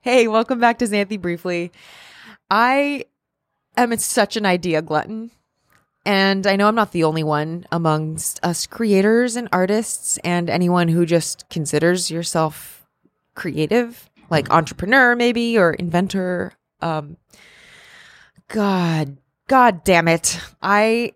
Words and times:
Hey, 0.00 0.28
welcome 0.28 0.60
back 0.60 0.78
to 0.78 0.84
Xanthi 0.84 1.20
Briefly. 1.20 1.72
I 2.48 3.06
am 3.76 3.96
such 3.98 4.36
an 4.36 4.46
idea 4.46 4.80
glutton. 4.80 5.32
And 6.06 6.46
I 6.46 6.54
know 6.54 6.68
I'm 6.68 6.76
not 6.76 6.92
the 6.92 7.02
only 7.02 7.24
one 7.24 7.66
amongst 7.72 8.38
us 8.44 8.64
creators 8.64 9.34
and 9.34 9.48
artists 9.50 10.16
and 10.18 10.48
anyone 10.48 10.86
who 10.86 11.04
just 11.04 11.48
considers 11.50 12.12
yourself 12.12 12.86
creative, 13.34 14.08
like 14.30 14.52
entrepreneur 14.52 15.16
maybe 15.16 15.58
or 15.58 15.72
inventor. 15.72 16.52
Um 16.80 17.16
God, 18.46 19.16
God 19.48 19.82
damn 19.82 20.06
it. 20.06 20.38
I 20.62 21.14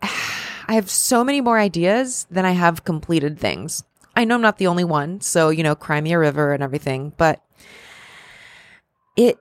I 0.00 0.72
have 0.74 0.88
so 0.88 1.22
many 1.22 1.42
more 1.42 1.58
ideas 1.58 2.26
than 2.30 2.46
I 2.46 2.52
have 2.52 2.84
completed 2.84 3.38
things. 3.38 3.84
I 4.16 4.24
know 4.24 4.36
I'm 4.36 4.40
not 4.40 4.56
the 4.56 4.66
only 4.66 4.84
one, 4.84 5.20
so 5.20 5.50
you 5.50 5.62
know, 5.62 5.74
cry 5.74 6.00
me 6.00 6.14
a 6.14 6.18
river 6.18 6.54
and 6.54 6.62
everything, 6.62 7.12
but 7.18 7.42
it 9.16 9.38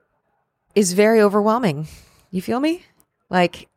is 0.76 0.94
very 0.94 1.22
overwhelming. 1.22 1.88
You 2.30 2.42
feel 2.42 2.60
me? 2.60 2.84
Like 3.30 3.68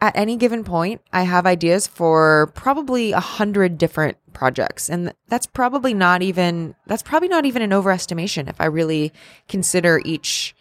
at 0.00 0.16
any 0.16 0.36
given 0.36 0.64
point, 0.64 1.00
I 1.12 1.22
have 1.22 1.46
ideas 1.46 1.86
for 1.86 2.50
probably 2.54 3.12
a 3.12 3.20
hundred 3.20 3.78
different 3.78 4.18
projects. 4.32 4.90
And 4.90 5.14
that's 5.28 5.46
probably 5.46 5.94
not 5.94 6.22
even, 6.22 6.74
that's 6.86 7.02
probably 7.02 7.28
not 7.28 7.44
even 7.44 7.62
an 7.62 7.70
overestimation 7.70 8.48
if 8.48 8.60
I 8.60 8.66
really 8.66 9.12
consider 9.48 10.00
each, 10.04 10.56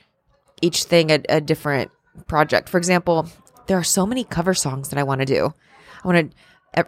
each 0.62 0.84
thing 0.84 1.12
a, 1.12 1.22
a 1.28 1.42
different 1.42 1.92
project. 2.28 2.70
For 2.70 2.78
example, 2.78 3.28
there 3.68 3.78
are 3.78 3.84
so 3.84 4.06
many 4.06 4.24
cover 4.24 4.54
songs 4.54 4.90
that 4.90 5.00
I 5.00 5.04
want 5.04 5.22
to 5.22 5.26
do. 5.26 5.54
I 6.04 6.08
want 6.08 6.32
to, 6.32 6.38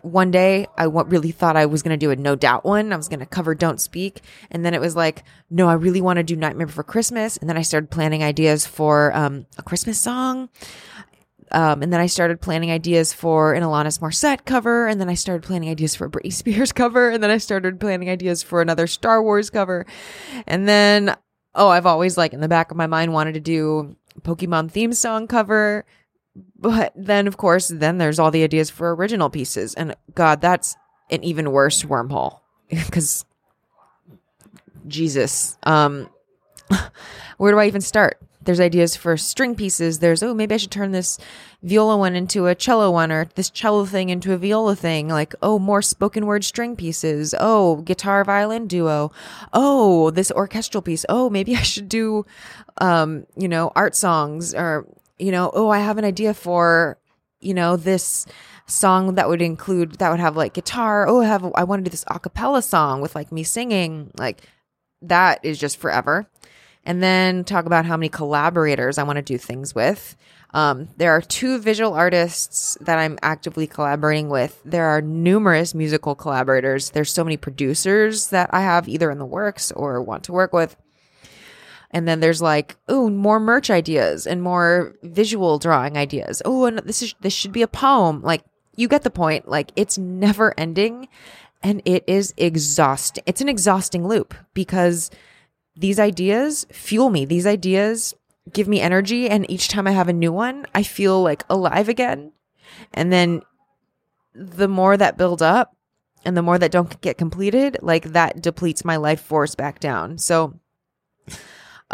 one 0.01 0.31
day 0.31 0.67
I 0.77 0.85
really 0.85 1.31
thought 1.31 1.57
I 1.57 1.65
was 1.65 1.83
going 1.83 1.97
to 1.97 1.97
do 1.97 2.11
a 2.11 2.15
no 2.15 2.35
doubt 2.35 2.63
one. 2.63 2.93
I 2.93 2.97
was 2.97 3.09
going 3.09 3.19
to 3.19 3.25
cover 3.25 3.53
Don't 3.53 3.81
Speak. 3.81 4.21
And 4.49 4.65
then 4.65 4.73
it 4.73 4.79
was 4.79 4.95
like, 4.95 5.23
no, 5.49 5.67
I 5.67 5.73
really 5.73 6.01
want 6.01 6.17
to 6.17 6.23
do 6.23 6.35
Nightmare 6.35 6.67
Before 6.67 6.83
Christmas. 6.83 7.37
And 7.37 7.49
then 7.49 7.57
I 7.57 7.63
started 7.63 7.89
planning 7.89 8.23
ideas 8.23 8.65
for 8.65 9.13
um, 9.15 9.45
a 9.57 9.63
Christmas 9.63 9.99
song. 9.99 10.49
Um, 11.51 11.83
and 11.83 11.91
then 11.91 11.99
I 11.99 12.07
started 12.07 12.39
planning 12.39 12.71
ideas 12.71 13.11
for 13.11 13.53
an 13.53 13.61
Alanis 13.61 13.99
Morissette 13.99 14.45
cover. 14.45 14.87
And 14.87 15.01
then 15.01 15.09
I 15.09 15.15
started 15.15 15.45
planning 15.45 15.69
ideas 15.69 15.95
for 15.95 16.05
a 16.05 16.09
Britney 16.09 16.31
Spears 16.31 16.71
cover. 16.73 17.09
And 17.09 17.21
then 17.21 17.29
I 17.29 17.37
started 17.37 17.79
planning 17.79 18.09
ideas 18.09 18.41
for 18.41 18.61
another 18.61 18.87
Star 18.87 19.21
Wars 19.21 19.49
cover. 19.49 19.85
And 20.47 20.67
then, 20.67 21.15
oh, 21.55 21.67
I've 21.67 21.85
always 21.85 22.17
like 22.17 22.33
in 22.33 22.39
the 22.39 22.47
back 22.47 22.71
of 22.71 22.77
my 22.77 22.87
mind 22.87 23.11
wanted 23.11 23.33
to 23.33 23.41
do 23.41 23.97
Pokemon 24.21 24.71
theme 24.71 24.93
song 24.93 25.27
cover 25.27 25.85
but 26.35 26.93
then 26.95 27.27
of 27.27 27.37
course 27.37 27.67
then 27.67 27.97
there's 27.97 28.19
all 28.19 28.31
the 28.31 28.43
ideas 28.43 28.69
for 28.69 28.95
original 28.95 29.29
pieces. 29.29 29.73
And 29.73 29.95
god 30.15 30.41
that's 30.41 30.75
an 31.09 31.23
even 31.23 31.51
worse 31.51 31.83
wormhole. 31.83 32.39
Because 32.69 33.25
jesus 34.87 35.57
um 35.63 36.09
where 37.37 37.51
do 37.51 37.59
i 37.59 37.67
even 37.67 37.81
start? 37.81 38.19
There's 38.45 38.59
ideas 38.59 38.97
for 38.97 39.15
string 39.15 39.55
pieces. 39.55 39.99
There's 39.99 40.21
oh 40.23 40.33
maybe 40.33 40.55
i 40.55 40.57
should 40.57 40.71
turn 40.71 40.91
this 40.91 41.17
viola 41.61 41.97
one 41.97 42.15
into 42.15 42.47
a 42.47 42.55
cello 42.55 42.91
one 42.91 43.11
or 43.11 43.29
this 43.35 43.49
cello 43.49 43.85
thing 43.85 44.09
into 44.09 44.33
a 44.33 44.37
viola 44.37 44.75
thing. 44.75 45.07
Like 45.07 45.33
oh 45.41 45.59
more 45.59 45.81
spoken 45.81 46.25
word 46.25 46.43
string 46.43 46.75
pieces. 46.75 47.33
Oh 47.39 47.77
guitar 47.77 48.23
violin 48.23 48.67
duo. 48.67 49.11
Oh 49.53 50.09
this 50.11 50.31
orchestral 50.31 50.81
piece. 50.81 51.05
Oh 51.07 51.29
maybe 51.29 51.55
i 51.55 51.61
should 51.61 51.87
do 51.87 52.25
um 52.79 53.25
you 53.37 53.47
know 53.47 53.71
art 53.75 53.95
songs 53.95 54.53
or 54.53 54.87
you 55.23 55.31
know, 55.31 55.51
oh, 55.53 55.69
I 55.69 55.79
have 55.79 55.97
an 55.97 56.05
idea 56.05 56.33
for, 56.33 56.97
you 57.39 57.53
know, 57.53 57.77
this 57.77 58.25
song 58.65 59.15
that 59.15 59.29
would 59.29 59.41
include 59.41 59.93
that 59.93 60.11
would 60.11 60.19
have 60.19 60.35
like 60.35 60.53
guitar. 60.53 61.07
Oh, 61.07 61.21
I 61.21 61.25
have 61.25 61.51
I 61.55 61.63
want 61.63 61.79
to 61.79 61.89
do 61.89 61.91
this 61.91 62.05
acapella 62.05 62.63
song 62.63 63.01
with 63.01 63.15
like 63.15 63.31
me 63.31 63.43
singing. 63.43 64.11
Like 64.17 64.41
that 65.01 65.39
is 65.43 65.57
just 65.57 65.77
forever. 65.77 66.27
And 66.85 67.01
then 67.01 67.45
talk 67.45 67.65
about 67.65 67.85
how 67.85 67.95
many 67.95 68.09
collaborators 68.09 68.97
I 68.97 69.03
want 69.03 69.15
to 69.15 69.21
do 69.21 69.37
things 69.37 69.73
with. 69.73 70.17
Um, 70.53 70.89
there 70.97 71.11
are 71.11 71.21
two 71.21 71.57
visual 71.57 71.93
artists 71.93 72.77
that 72.81 72.99
I'm 72.99 73.17
actively 73.23 73.65
collaborating 73.65 74.29
with. 74.29 74.61
There 74.65 74.85
are 74.85 75.01
numerous 75.01 75.73
musical 75.73 76.13
collaborators. 76.13 76.91
There's 76.91 77.11
so 77.11 77.23
many 77.23 77.37
producers 77.37 78.27
that 78.29 78.49
I 78.53 78.61
have 78.61 78.89
either 78.89 79.09
in 79.09 79.17
the 79.17 79.25
works 79.25 79.71
or 79.71 80.01
want 80.01 80.25
to 80.25 80.33
work 80.33 80.51
with. 80.51 80.75
And 81.93 82.07
then 82.07 82.19
there's 82.19 82.41
like, 82.41 82.75
oh, 82.89 83.09
more 83.09 83.39
merch 83.39 83.69
ideas 83.69 84.25
and 84.25 84.41
more 84.41 84.95
visual 85.03 85.59
drawing 85.59 85.95
ideas. 85.95 86.41
Oh, 86.43 86.65
and 86.65 86.79
this 86.79 87.01
is 87.01 87.13
this 87.21 87.33
should 87.33 87.51
be 87.51 87.61
a 87.61 87.67
poem. 87.67 88.21
Like 88.21 88.43
you 88.75 88.87
get 88.87 89.03
the 89.03 89.11
point. 89.11 89.47
Like 89.47 89.71
it's 89.75 89.97
never 89.97 90.53
ending 90.57 91.07
and 91.61 91.81
it 91.85 92.03
is 92.07 92.33
exhausting. 92.35 93.23
It's 93.25 93.41
an 93.41 93.49
exhausting 93.49 94.07
loop 94.07 94.33
because 94.53 95.11
these 95.75 95.99
ideas 95.99 96.65
fuel 96.71 97.09
me. 97.09 97.25
These 97.25 97.47
ideas 97.47 98.13
give 98.51 98.67
me 98.67 98.81
energy 98.81 99.29
and 99.29 99.49
each 99.49 99.69
time 99.69 99.87
I 99.87 99.91
have 99.91 100.09
a 100.09 100.13
new 100.13 100.31
one, 100.31 100.65
I 100.75 100.83
feel 100.83 101.21
like 101.21 101.45
alive 101.49 101.87
again. 101.87 102.33
And 102.93 103.13
then 103.13 103.41
the 104.33 104.67
more 104.67 104.97
that 104.97 105.17
build 105.17 105.41
up 105.41 105.75
and 106.25 106.35
the 106.35 106.41
more 106.41 106.57
that 106.57 106.71
don't 106.71 106.99
get 107.01 107.17
completed, 107.17 107.77
like 107.81 108.13
that 108.13 108.41
depletes 108.41 108.83
my 108.83 108.97
life 108.97 109.21
force 109.21 109.55
back 109.55 109.79
down. 109.79 110.17
So 110.17 110.59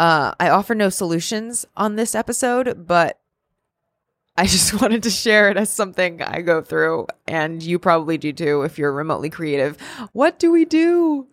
uh, 0.00 0.32
I 0.40 0.48
offer 0.48 0.74
no 0.74 0.88
solutions 0.88 1.66
on 1.76 1.96
this 1.96 2.14
episode, 2.14 2.86
but 2.86 3.20
I 4.34 4.46
just 4.46 4.80
wanted 4.80 5.02
to 5.02 5.10
share 5.10 5.50
it 5.50 5.58
as 5.58 5.70
something 5.70 6.22
I 6.22 6.40
go 6.40 6.62
through, 6.62 7.06
and 7.28 7.62
you 7.62 7.78
probably 7.78 8.16
do 8.16 8.32
too 8.32 8.62
if 8.62 8.78
you're 8.78 8.92
remotely 8.92 9.28
creative. 9.28 9.76
What 10.12 10.38
do 10.38 10.50
we 10.50 10.64
do? 10.64 11.26